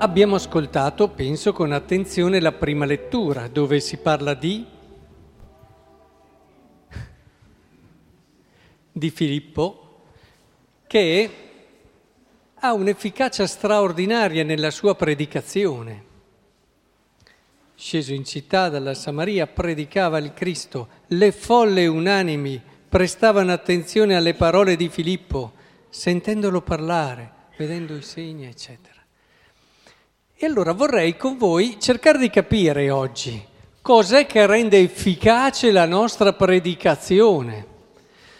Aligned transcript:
Abbiamo 0.00 0.36
ascoltato, 0.36 1.08
penso, 1.08 1.52
con 1.52 1.72
attenzione 1.72 2.38
la 2.38 2.52
prima 2.52 2.84
lettura, 2.84 3.48
dove 3.48 3.80
si 3.80 3.96
parla 3.96 4.32
di, 4.34 4.64
di 8.92 9.10
Filippo, 9.10 10.02
che 10.86 11.30
ha 12.54 12.72
un'efficacia 12.72 13.44
straordinaria 13.44 14.44
nella 14.44 14.70
sua 14.70 14.94
predicazione. 14.94 16.04
Sceso 17.74 18.14
in 18.14 18.24
città 18.24 18.68
dalla 18.68 18.94
Samaria, 18.94 19.48
predicava 19.48 20.18
il 20.18 20.32
Cristo. 20.32 20.90
Le 21.08 21.32
folle 21.32 21.88
unanimi 21.88 22.62
prestavano 22.88 23.50
attenzione 23.50 24.14
alle 24.14 24.34
parole 24.34 24.76
di 24.76 24.88
Filippo, 24.88 25.54
sentendolo 25.88 26.62
parlare, 26.62 27.32
vedendo 27.56 27.96
i 27.96 28.02
segni, 28.02 28.46
eccetera. 28.46 28.97
E 30.40 30.46
allora 30.46 30.72
vorrei 30.72 31.16
con 31.16 31.36
voi 31.36 31.78
cercare 31.80 32.16
di 32.16 32.30
capire 32.30 32.90
oggi 32.90 33.44
cos'è 33.82 34.24
che 34.24 34.46
rende 34.46 34.78
efficace 34.78 35.72
la 35.72 35.84
nostra 35.84 36.32
predicazione. 36.32 37.66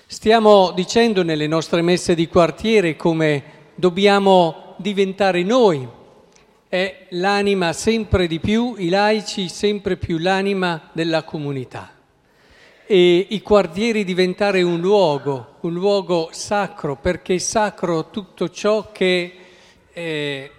Stiamo 0.06 0.70
dicendo 0.70 1.24
nelle 1.24 1.48
nostre 1.48 1.82
messe 1.82 2.14
di 2.14 2.28
quartiere 2.28 2.94
come 2.94 3.42
dobbiamo 3.74 4.74
diventare 4.76 5.42
noi. 5.42 5.88
È 6.68 7.06
l'anima 7.08 7.72
sempre 7.72 8.28
di 8.28 8.38
più, 8.38 8.76
i 8.78 8.90
laici 8.90 9.48
sempre 9.48 9.96
più 9.96 10.18
l'anima 10.18 10.90
della 10.92 11.24
comunità. 11.24 11.94
E 12.86 13.26
i 13.28 13.42
quartieri 13.42 14.04
diventare 14.04 14.62
un 14.62 14.78
luogo, 14.78 15.56
un 15.62 15.72
luogo 15.72 16.28
sacro, 16.30 16.94
perché 16.94 17.34
è 17.34 17.38
sacro 17.38 18.08
tutto 18.10 18.50
ciò 18.50 18.92
che... 18.92 19.32
Eh, 19.92 20.52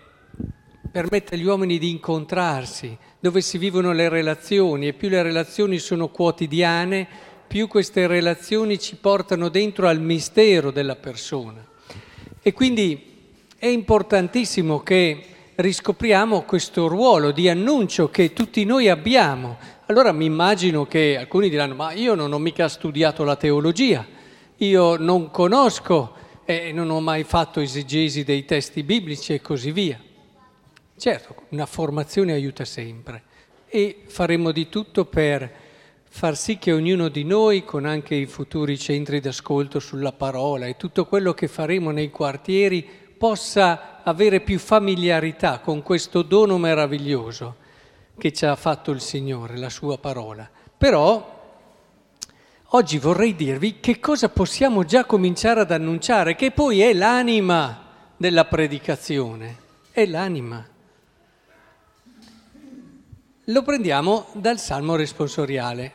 permette 0.92 1.36
agli 1.36 1.46
uomini 1.46 1.78
di 1.78 1.90
incontrarsi, 1.90 2.98
dove 3.20 3.42
si 3.42 3.58
vivono 3.58 3.92
le 3.92 4.10
relazioni 4.10 4.88
e 4.88 4.94
più 4.94 5.10
le 5.10 5.22
relazioni 5.22 5.78
sono 5.78 6.10
quotidiane, 6.10 7.08
più 7.48 7.68
queste 7.68 8.08
relazioni 8.08 8.80
ci 8.80 8.96
portano 8.96 9.50
dentro 9.50 9.88
al 9.88 10.02
mistero 10.02 10.72
della 10.72 10.96
persona. 10.96 11.66
E 12.42 12.54
quindi 12.54 13.18
è 13.58 13.68
importantissimo 13.68 14.82
che 14.82 15.24
riscopriamo 15.56 16.44
questo 16.44 16.88
ruolo 16.88 17.32
di 17.32 17.50
annuncio 17.50 18.10
che 18.10 18.34
tutti 18.34 18.64
noi 18.64 18.88
abbiamo. 18.88 19.58
Allora 19.88 20.12
mi 20.12 20.26
immagino 20.26 20.86
che 20.86 21.18
alcuni 21.18 21.50
diranno, 21.50 21.76
ma 21.76 21.92
io 21.92 22.16
non 22.16 22.32
ho 22.32 22.40
mica 22.40 22.68
studiato 22.68 23.24
la 23.24 23.36
teologia, 23.36 24.06
io 24.58 24.96
non 24.98 25.30
conosco 25.30 26.14
e 26.46 26.72
non 26.72 26.90
ho 26.90 27.00
mai 27.00 27.24
fatto 27.24 27.60
esegesi 27.60 28.24
dei 28.24 28.46
testi 28.46 28.84
biblici 28.84 29.34
e 29.34 29.42
così 29.42 29.72
via. 29.72 30.00
Certo, 31.00 31.44
una 31.52 31.66
formazione 31.66 32.34
aiuta 32.34 32.66
sempre 32.66 33.24
e 33.70 34.02
faremo 34.08 34.52
di 34.52 34.68
tutto 34.68 35.06
per 35.06 35.50
far 36.04 36.36
sì 36.36 36.58
che 36.58 36.74
ognuno 36.74 37.08
di 37.08 37.24
noi, 37.24 37.64
con 37.64 37.86
anche 37.86 38.16
i 38.16 38.26
futuri 38.26 38.78
centri 38.78 39.22
d'ascolto 39.22 39.80
sulla 39.80 40.12
parola 40.12 40.66
e 40.66 40.76
tutto 40.76 41.06
quello 41.06 41.34
che 41.34 41.48
faremo 41.48 41.92
nei 41.92 42.10
quartieri, 42.10 42.86
possa 43.18 44.04
avere 44.04 44.42
più 44.42 44.60
familiarità 44.60 45.60
con 45.60 45.84
questo 45.84 46.22
dono 46.22 46.58
meraviglioso 46.58 47.56
che 48.18 48.34
ci 48.34 48.46
ha 48.46 48.58
fatto 48.58 48.92
il 48.92 49.00
Signore, 49.00 49.58
la 49.58 49.70
sua 49.70 49.98
parola. 50.00 50.50
Però 50.78 51.54
oggi 52.72 52.98
vorrei 52.98 53.38
dirvi 53.38 53.80
che 53.80 54.02
cosa 54.02 54.28
possiamo 54.28 54.84
già 54.84 55.06
cominciare 55.06 55.62
ad 55.62 55.72
annunciare, 55.72 56.36
che 56.36 56.52
poi 56.52 56.82
è 56.82 56.92
l'anima 56.92 57.86
della 58.18 58.44
predicazione, 58.44 59.56
è 59.92 60.06
l'anima. 60.06 60.76
Lo 63.50 63.64
prendiamo 63.64 64.28
dal 64.34 64.60
salmo 64.60 64.96
responsoriale, 64.96 65.92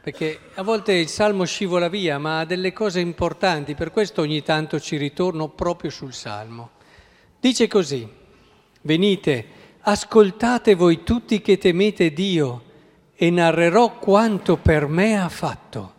perché 0.00 0.38
a 0.54 0.62
volte 0.62 0.92
il 0.92 1.08
salmo 1.08 1.44
scivola 1.44 1.88
via, 1.88 2.18
ma 2.18 2.38
ha 2.38 2.44
delle 2.44 2.72
cose 2.72 3.00
importanti, 3.00 3.74
per 3.74 3.90
questo 3.90 4.20
ogni 4.20 4.42
tanto 4.44 4.78
ci 4.78 4.96
ritorno 4.96 5.48
proprio 5.48 5.90
sul 5.90 6.12
salmo. 6.12 6.70
Dice 7.40 7.66
così, 7.66 8.08
venite, 8.82 9.46
ascoltate 9.80 10.76
voi 10.76 11.02
tutti 11.02 11.40
che 11.40 11.58
temete 11.58 12.12
Dio 12.12 12.62
e 13.16 13.28
narrerò 13.28 13.98
quanto 13.98 14.56
per 14.56 14.86
me 14.86 15.20
ha 15.20 15.28
fatto. 15.28 15.94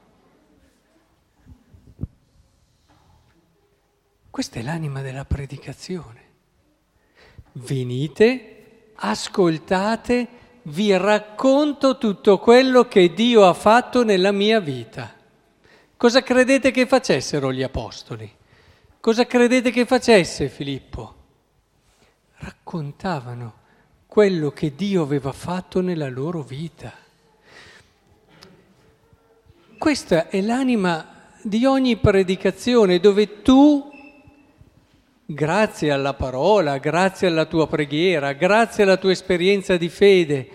Questa 4.30 4.60
è 4.60 4.64
l'anima 4.64 5.02
della 5.02 5.26
predicazione. 5.26 6.22
Venite, 7.52 8.92
ascoltate 8.96 10.40
vi 10.64 10.96
racconto 10.96 11.98
tutto 11.98 12.40
quello 12.40 12.88
che 12.88 13.14
Dio 13.14 13.48
ha 13.48 13.54
fatto 13.54 14.04
nella 14.04 14.32
mia 14.32 14.60
vita. 14.60 15.14
Cosa 15.98 16.22
credete 16.22 16.72
che 16.72 16.86
facessero 16.86 17.52
gli 17.52 17.64
apostoli? 17.64 18.32
Cosa 19.00 19.26
credete 19.26 19.72
che 19.72 19.86
facesse 19.86 20.48
Filippo? 20.48 21.16
Raccontavano 22.38 23.62
quello 24.08 24.52
che 24.52 24.76
Dio 24.76 25.02
aveva 25.02 25.32
fatto 25.32 25.82
nella 25.82 26.10
loro 26.10 26.42
vita. 26.42 26.94
Questa 29.78 30.30
è 30.30 30.42
l'anima 30.42 31.32
di 31.42 31.66
ogni 31.66 31.98
predicazione 31.98 33.00
dove 33.00 33.42
tu 33.42 33.92
grazie 35.26 35.92
alla 35.92 36.14
parola, 36.14 36.78
grazie 36.78 37.28
alla 37.28 37.46
tua 37.46 37.68
preghiera, 37.68 38.34
grazie 38.34 38.84
alla 38.84 38.98
tua 38.98 39.12
esperienza 39.12 39.78
di 39.78 39.90
fede, 39.90 40.48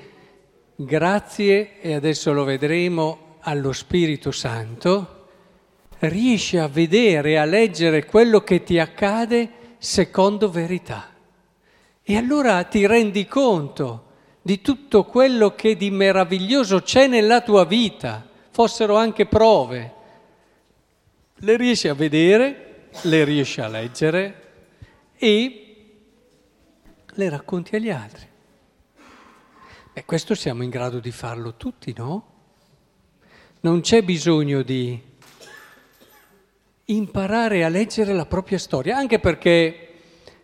grazie, 0.77 1.81
e 1.81 1.95
adesso 1.95 2.33
lo 2.33 2.45
vedremo, 2.45 3.37
allo 3.41 3.73
Spirito 3.73 4.31
Santo, 4.31 5.27
riesci 6.01 6.59
a 6.59 6.69
vedere, 6.69 7.39
a 7.39 7.45
leggere 7.45 8.05
quello 8.05 8.41
che 8.43 8.62
ti 8.62 8.79
accade 8.79 9.51
secondo 9.79 10.51
verità. 10.51 11.09
E 12.03 12.17
allora 12.17 12.62
ti 12.65 12.87
rendi 12.87 13.27
conto 13.27 14.05
di 14.43 14.61
tutto 14.61 15.05
quello 15.05 15.55
che 15.55 15.77
di 15.77 15.91
meraviglioso 15.91 16.81
c'è 16.83 17.06
nella 17.06 17.41
tua 17.41 17.65
vita, 17.65 18.27
fossero 18.50 18.97
anche 18.97 19.27
prove. 19.27 19.93
Le 21.37 21.56
riesci 21.56 21.89
a 21.89 21.95
vedere, 21.95 22.89
le 23.03 23.25
riesci 23.25 23.61
a 23.61 23.69
leggere, 23.69 24.48
e 25.19 25.65
le 27.06 27.29
racconti 27.29 27.77
agli 27.77 27.91
altri. 27.91 28.27
E 29.93 30.05
questo 30.05 30.34
siamo 30.34 30.62
in 30.62 30.71
grado 30.71 31.01
di 31.01 31.11
farlo 31.11 31.56
tutti, 31.56 31.93
no? 31.97 32.37
Non 33.61 33.81
c'è 33.81 34.03
bisogno 34.03 34.62
di 34.62 35.03
imparare 36.84 37.65
a 37.65 37.69
leggere 37.69 38.12
la 38.12 38.27
propria 38.27 38.59
storia, 38.59 38.97
anche 38.97 39.19
perché, 39.19 39.89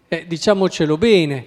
eh, 0.09 0.27
diciamocelo 0.27 0.99
bene, 0.99 1.47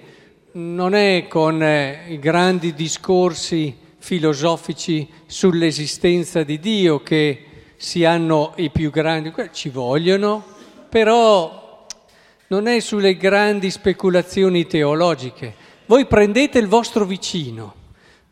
non 0.53 0.95
è 0.95 1.27
con 1.27 1.61
eh, 1.61 2.17
grandi 2.19 2.73
discorsi 2.73 3.77
filosofici 3.97 5.07
sull'esistenza 5.25 6.43
di 6.43 6.59
Dio 6.59 7.03
che 7.03 7.43
si 7.75 8.05
hanno 8.05 8.53
i 8.55 8.69
più 8.69 8.89
grandi, 8.89 9.33
ci 9.51 9.69
vogliono, 9.69 10.43
però 10.89 11.56
non 12.47 12.67
è 12.67 12.79
sulle 12.79 13.17
grandi 13.17 13.69
speculazioni 13.69 14.65
teologiche. 14.67 15.53
Voi 15.85 16.05
prendete 16.05 16.59
il 16.59 16.67
vostro 16.67 17.05
vicino 17.05 17.73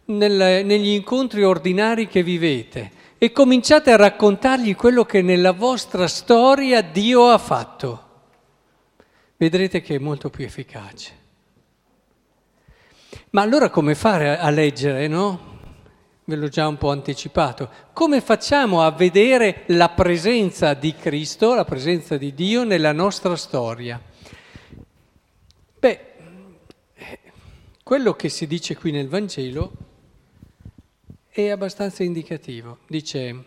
nel, 0.06 0.65
negli 0.65 0.89
incontri 0.89 1.44
ordinari 1.44 2.07
che 2.07 2.23
vivete 2.23 2.91
e 3.17 3.31
cominciate 3.31 3.91
a 3.91 3.97
raccontargli 3.97 4.75
quello 4.75 5.06
che 5.06 5.21
nella 5.21 5.51
vostra 5.51 6.07
storia 6.07 6.81
Dio 6.81 7.29
ha 7.29 7.38
fatto. 7.38 8.03
Vedrete 9.38 9.81
che 9.81 9.95
è 9.95 10.00
molto 10.00 10.29
più 10.29 10.45
efficace. 10.45 11.23
Ma 13.31 13.41
allora 13.41 13.69
come 13.69 13.95
fare 13.95 14.38
a 14.38 14.50
leggere, 14.50 15.07
no? 15.07 15.53
Ve 16.27 16.36
l'ho 16.36 16.48
già 16.48 16.68
un 16.68 16.77
po' 16.77 16.89
anticipato. 16.89 17.69
Come 17.94 18.19
facciamo 18.19 18.81
a 18.81 18.89
vedere 18.89 19.63
la 19.68 19.89
presenza 19.89 20.74
di 20.74 20.95
Cristo, 20.95 21.54
la 21.54 21.66
presenza 21.66 22.18
di 22.18 22.33
Dio 22.33 22.63
nella 22.63 22.94
nostra 22.94 23.36
storia? 23.36 24.01
Beh, 25.77 26.00
quello 27.83 28.13
che 28.13 28.30
si 28.30 28.48
dice 28.48 28.75
qui 28.75 28.89
nel 28.89 29.07
Vangelo 29.07 29.72
è 31.30 31.50
abbastanza 31.50 32.01
indicativo. 32.01 32.80
Dice, 32.88 33.44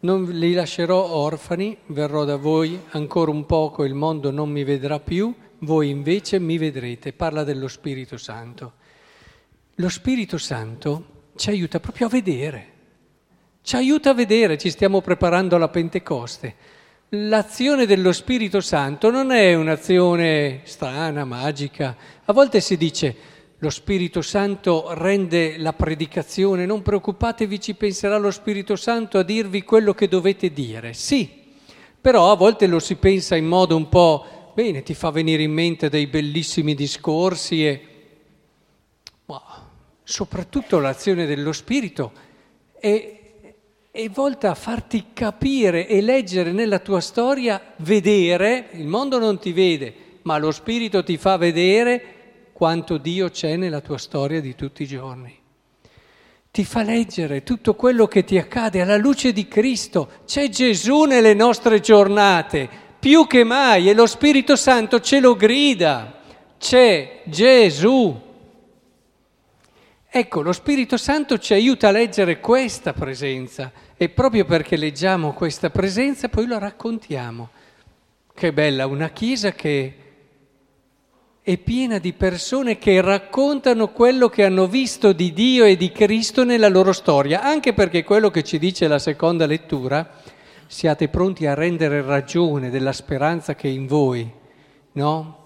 non 0.00 0.24
li 0.24 0.52
lascerò 0.52 1.12
orfani, 1.12 1.76
verrò 1.86 2.24
da 2.24 2.34
voi 2.34 2.80
ancora 2.90 3.30
un 3.30 3.46
poco, 3.46 3.84
il 3.84 3.94
mondo 3.94 4.32
non 4.32 4.50
mi 4.50 4.64
vedrà 4.64 4.98
più, 4.98 5.32
voi 5.58 5.90
invece 5.90 6.40
mi 6.40 6.58
vedrete. 6.58 7.12
Parla 7.12 7.44
dello 7.44 7.68
Spirito 7.68 8.16
Santo. 8.16 8.72
Lo 9.76 9.88
Spirito 9.88 10.36
Santo 10.36 11.18
ci 11.40 11.48
aiuta 11.48 11.80
proprio 11.80 12.06
a 12.06 12.10
vedere, 12.10 12.66
ci 13.62 13.74
aiuta 13.74 14.10
a 14.10 14.14
vedere, 14.14 14.58
ci 14.58 14.68
stiamo 14.68 15.00
preparando 15.00 15.56
alla 15.56 15.70
Pentecoste. 15.70 16.54
l'azione 17.12 17.86
dello 17.86 18.12
Spirito 18.12 18.60
Santo 18.60 19.10
non 19.10 19.32
è 19.32 19.54
un'azione 19.54 20.60
strana, 20.64 21.24
magica. 21.24 21.96
A 22.26 22.32
volte 22.34 22.60
si 22.60 22.76
dice 22.76 23.16
lo 23.56 23.70
Spirito 23.70 24.20
Santo 24.20 24.92
rende 24.92 25.56
la 25.56 25.72
predicazione, 25.72 26.66
non 26.66 26.82
preoccupatevi, 26.82 27.58
ci 27.58 27.74
penserà 27.74 28.18
lo 28.18 28.30
Spirito 28.30 28.76
Santo 28.76 29.16
a 29.16 29.22
dirvi 29.22 29.62
quello 29.62 29.94
che 29.94 30.08
dovete 30.08 30.52
dire. 30.52 30.92
Sì, 30.92 31.28
però 31.98 32.30
a 32.30 32.36
volte 32.36 32.66
lo 32.66 32.80
si 32.80 32.96
pensa 32.96 33.34
in 33.34 33.46
modo 33.46 33.76
un 33.76 33.88
po', 33.88 34.52
bene, 34.54 34.82
ti 34.82 34.92
fa 34.92 35.10
venire 35.10 35.42
in 35.42 35.52
mente 35.52 35.88
dei 35.88 36.06
bellissimi 36.06 36.74
discorsi 36.74 37.66
e... 37.66 37.86
Ma 39.24 39.69
soprattutto 40.10 40.78
l'azione 40.80 41.26
dello 41.26 41.52
Spirito 41.52 42.12
è 42.78 43.18
è 43.92 44.08
volta 44.08 44.50
a 44.50 44.54
farti 44.54 45.06
capire 45.12 45.88
e 45.88 46.00
leggere 46.00 46.52
nella 46.52 46.78
tua 46.78 47.00
storia, 47.00 47.60
vedere, 47.78 48.68
il 48.74 48.86
mondo 48.86 49.18
non 49.18 49.40
ti 49.40 49.50
vede, 49.52 49.92
ma 50.22 50.38
lo 50.38 50.52
Spirito 50.52 51.02
ti 51.02 51.16
fa 51.16 51.36
vedere 51.36 52.50
quanto 52.52 52.98
Dio 52.98 53.30
c'è 53.30 53.56
nella 53.56 53.80
tua 53.80 53.98
storia 53.98 54.40
di 54.40 54.54
tutti 54.54 54.84
i 54.84 54.86
giorni. 54.86 55.36
Ti 56.52 56.64
fa 56.64 56.84
leggere 56.84 57.42
tutto 57.42 57.74
quello 57.74 58.06
che 58.06 58.22
ti 58.22 58.38
accade 58.38 58.80
alla 58.80 58.96
luce 58.96 59.32
di 59.32 59.48
Cristo. 59.48 60.08
C'è 60.24 60.48
Gesù 60.48 61.02
nelle 61.02 61.34
nostre 61.34 61.80
giornate, 61.80 62.68
più 62.98 63.26
che 63.26 63.42
mai, 63.42 63.88
e 63.88 63.94
lo 63.94 64.06
Spirito 64.06 64.54
Santo 64.54 65.00
ce 65.00 65.18
lo 65.18 65.34
grida. 65.34 66.20
C'è 66.58 67.22
Gesù. 67.24 68.28
Ecco, 70.12 70.42
lo 70.42 70.52
Spirito 70.52 70.96
Santo 70.96 71.38
ci 71.38 71.54
aiuta 71.54 71.86
a 71.86 71.92
leggere 71.92 72.40
questa 72.40 72.92
presenza 72.92 73.70
e 73.96 74.08
proprio 74.08 74.44
perché 74.44 74.76
leggiamo 74.76 75.32
questa 75.32 75.70
presenza 75.70 76.28
poi 76.28 76.46
lo 76.46 76.58
raccontiamo. 76.58 77.50
Che 78.34 78.52
bella, 78.52 78.88
una 78.88 79.10
chiesa 79.10 79.52
che 79.52 79.94
è 81.40 81.56
piena 81.58 81.98
di 81.98 82.12
persone 82.12 82.76
che 82.76 83.00
raccontano 83.00 83.92
quello 83.92 84.28
che 84.28 84.42
hanno 84.42 84.66
visto 84.66 85.12
di 85.12 85.32
Dio 85.32 85.64
e 85.64 85.76
di 85.76 85.92
Cristo 85.92 86.42
nella 86.42 86.68
loro 86.68 86.92
storia, 86.92 87.42
anche 87.42 87.72
perché 87.72 88.02
quello 88.02 88.30
che 88.30 88.42
ci 88.42 88.58
dice 88.58 88.88
la 88.88 88.98
seconda 88.98 89.46
lettura, 89.46 90.10
siate 90.66 91.06
pronti 91.06 91.46
a 91.46 91.54
rendere 91.54 92.02
ragione 92.02 92.68
della 92.70 92.92
speranza 92.92 93.54
che 93.54 93.68
è 93.68 93.72
in 93.72 93.86
voi, 93.86 94.28
no? 94.92 95.38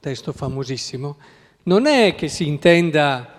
Testo 0.00 0.32
famosissimo. 0.34 1.16
Non 1.62 1.86
è 1.86 2.14
che 2.14 2.28
si 2.28 2.46
intenda 2.46 3.34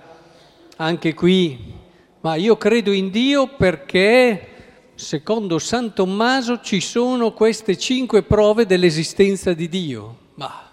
anche 0.78 1.14
qui, 1.14 1.74
ma 2.22 2.36
io 2.36 2.58
credo 2.58 2.92
in 2.92 3.10
Dio 3.10 3.48
perché, 3.48 4.48
secondo 4.96 5.60
San 5.60 5.94
Tommaso, 5.94 6.60
ci 6.62 6.82
sono 6.82 7.34
queste 7.34 7.78
cinque 7.78 8.24
prove 8.24 8.66
dell'esistenza 8.66 9.54
di 9.54 9.70
Dio. 9.70 10.18
Ma 10.36 10.70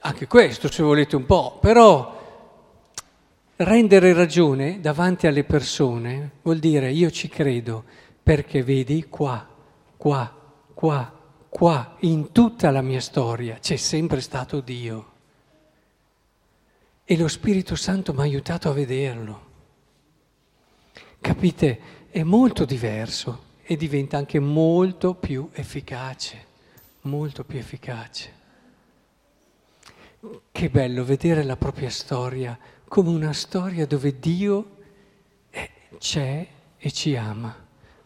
anche 0.00 0.26
questo, 0.26 0.70
se 0.70 0.82
volete 0.82 1.16
un 1.16 1.24
po', 1.24 1.58
però 1.60 2.16
rendere 3.56 4.12
ragione 4.12 4.80
davanti 4.80 5.26
alle 5.26 5.42
persone 5.42 6.30
vuol 6.42 6.58
dire 6.58 6.92
io 6.92 7.10
ci 7.10 7.28
credo 7.28 7.82
perché 8.22 8.62
vedi 8.62 9.06
qua, 9.08 9.44
qua, 9.96 10.32
qua, 10.74 11.12
qua, 11.48 11.96
in 12.00 12.30
tutta 12.30 12.70
la 12.70 12.82
mia 12.82 13.00
storia 13.00 13.56
c'è 13.60 13.76
sempre 13.76 14.20
stato 14.20 14.60
Dio. 14.60 15.16
E 17.10 17.16
lo 17.16 17.26
Spirito 17.26 17.74
Santo 17.74 18.12
mi 18.12 18.18
ha 18.18 18.24
aiutato 18.24 18.68
a 18.68 18.74
vederlo. 18.74 19.46
Capite? 21.22 21.80
È 22.10 22.22
molto 22.22 22.66
diverso 22.66 23.44
e 23.62 23.78
diventa 23.78 24.18
anche 24.18 24.38
molto 24.38 25.14
più 25.14 25.48
efficace, 25.54 26.44
molto 27.02 27.44
più 27.44 27.58
efficace. 27.58 28.32
Che 30.52 30.68
bello 30.68 31.02
vedere 31.02 31.44
la 31.44 31.56
propria 31.56 31.88
storia 31.88 32.58
come 32.86 33.08
una 33.08 33.32
storia 33.32 33.86
dove 33.86 34.18
Dio 34.18 34.76
c'è 35.96 36.46
e 36.76 36.90
ci 36.92 37.16
ama, 37.16 37.56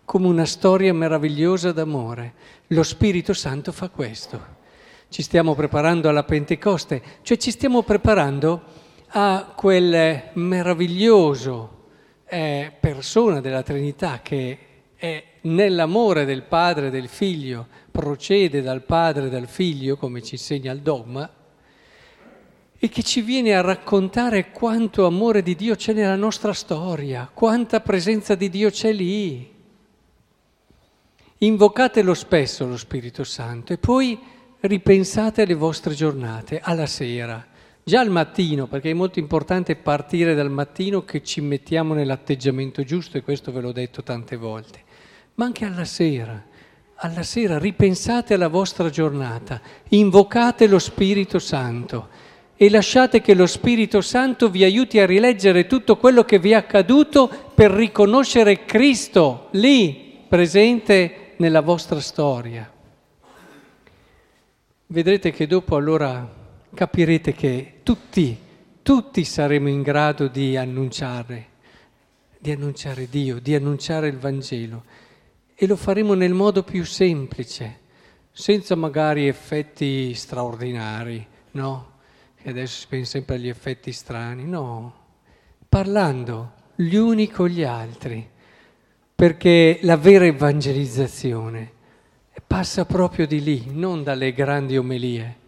come 0.05 0.29
una 0.29 0.47
storia 0.47 0.95
meravigliosa 0.95 1.73
d'amore. 1.73 2.35
Lo 2.69 2.85
Spirito 2.85 3.33
Santo 3.33 3.73
fa 3.73 3.89
questo. 3.89 4.61
Ci 5.09 5.23
stiamo 5.23 5.57
preparando 5.57 6.09
alla 6.09 6.23
Pentecoste, 6.23 7.03
cioè 7.23 7.37
ci 7.37 7.51
stiamo 7.51 7.83
preparando 7.83 8.82
a 9.15 9.53
quel 9.55 10.31
meraviglioso 10.35 11.81
eh, 12.25 12.73
persona 12.81 13.41
della 13.43 13.63
Trinità 13.63 14.21
che 14.23 14.59
è 14.97 15.25
nell'amore 15.43 16.25
del 16.25 16.43
Padre 16.43 16.87
e 16.87 16.91
del 16.91 17.09
Figlio, 17.09 17.67
procede 17.91 18.63
dal 18.63 18.83
Padre 18.83 19.27
e 19.27 19.31
dal 19.31 19.49
Figlio, 19.49 19.97
come 19.97 20.23
ci 20.23 20.37
insegna 20.37 20.73
il 20.73 20.81
dogma, 20.81 21.31
e 22.79 22.89
che 22.89 23.03
ci 23.03 23.21
viene 23.21 23.55
a 23.55 23.61
raccontare 23.61 24.51
quanto 24.51 25.05
amore 25.05 25.43
di 25.43 25.55
Dio 25.57 25.75
c'è 25.75 25.93
nella 25.93 26.17
nostra 26.17 26.55
storia, 26.55 27.31
quanta 27.33 27.81
presenza 27.81 28.35
di 28.35 28.49
Dio 28.49 28.71
c'è 28.71 28.93
lì. 28.93 29.51
Invocatelo 31.39 32.15
spesso 32.15 32.67
lo 32.67 32.77
Spirito 32.79 33.25
Santo 33.25 33.73
e 33.73 33.79
poi 33.79 34.19
ripensate 34.61 35.43
alle 35.43 35.55
vostre 35.55 35.93
giornate, 35.93 36.61
alla 36.61 36.87
sera 36.87 37.51
Già 37.85 37.99
al 37.99 38.11
mattino, 38.11 38.69
perché 38.69 38.91
è 38.91 38.95
molto 38.95 39.19
importante 39.19 39.75
partire 39.75 40.35
dal 40.35 40.51
mattino 40.51 41.05
che 41.05 41.21
ci 41.25 41.41
mettiamo 41.41 41.95
nell'atteggiamento 41.95 42.85
giusto 42.85 43.19
e 43.19 43.23
questo 43.23 43.51
ve 43.51 43.61
l'ho 43.61 43.73
detto 43.73 44.05
tante 44.05 44.37
volte, 44.37 44.81
ma 45.35 45.47
anche 45.47 45.65
alla 45.65 45.85
sera. 45.85 46.51
Alla 47.05 47.25
sera 47.25 47.59
ripensate 47.59 48.35
alla 48.35 48.47
vostra 48.47 48.89
giornata, 48.89 49.61
invocate 49.89 50.69
lo 50.69 50.79
Spirito 50.79 51.41
Santo 51.41 52.09
e 52.55 52.71
lasciate 52.71 53.21
che 53.21 53.35
lo 53.35 53.47
Spirito 53.47 54.01
Santo 54.01 54.49
vi 54.49 54.63
aiuti 54.63 55.01
a 55.01 55.07
rileggere 55.07 55.67
tutto 55.67 55.97
quello 55.97 56.23
che 56.23 56.39
vi 56.39 56.53
è 56.53 56.55
accaduto 56.55 57.29
per 57.53 57.73
riconoscere 57.73 58.65
Cristo 58.65 59.49
lì, 59.53 60.21
presente 60.29 61.33
nella 61.39 61.61
vostra 61.61 61.99
storia. 61.99 62.71
Vedrete 64.87 65.33
che 65.33 65.49
dopo 65.49 65.75
allora 65.75 66.41
capirete 66.75 67.33
che 67.33 67.81
tutti, 67.83 68.37
tutti 68.83 69.25
saremo 69.25 69.69
in 69.69 69.83
grado 69.83 70.29
di 70.29 70.57
annunciare, 70.57 71.47
di 72.39 72.51
annunciare 72.51 73.09
Dio, 73.09 73.41
di 73.41 73.55
annunciare 73.55 74.09
il 74.09 74.19
Vangelo. 74.19 74.85
E 75.55 75.67
lo 75.67 75.77
faremo 75.77 76.15
nel 76.15 76.33
modo 76.33 76.63
più 76.63 76.85
semplice, 76.85 77.81
senza 78.33 78.75
magari 78.75 79.29
effetti 79.29 80.15
straordinari, 80.15 81.25
no? 81.53 81.91
E 82.37 82.51
adesso 82.51 82.81
si 82.81 82.87
pensa 82.89 83.11
sempre 83.13 83.37
agli 83.37 83.49
effetti 83.49 83.93
strani, 83.93 84.45
no, 84.45 84.95
parlando 85.69 86.55
gli 86.75 86.97
uni 86.97 87.29
con 87.29 87.49
gli 87.49 87.63
altri, 87.63 88.29
perché 89.15 89.79
la 89.83 89.97
vera 89.97 90.25
evangelizzazione 90.25 91.71
passa 92.45 92.85
proprio 92.85 93.27
di 93.27 93.41
lì, 93.43 93.65
non 93.71 94.03
dalle 94.03 94.33
grandi 94.33 94.77
omelie 94.77 95.41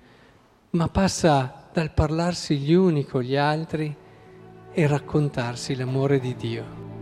ma 0.75 0.89
passa 0.89 1.69
dal 1.73 1.93
parlarsi 1.93 2.57
gli 2.57 2.73
uni 2.73 3.05
con 3.05 3.23
gli 3.23 3.37
altri 3.37 3.95
e 4.73 4.87
raccontarsi 4.89 5.77
l'amore 5.77 6.19
di 6.19 6.35
Dio. 6.35 6.94